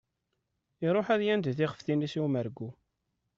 Iruḥ 0.85 1.07
ad 1.13 1.21
yandi 1.25 1.51
tixeftin-is 1.57 2.13
i 2.19 2.19
umergu. 2.25 2.69